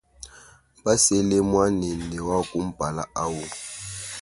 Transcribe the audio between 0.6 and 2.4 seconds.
Basele muanende wa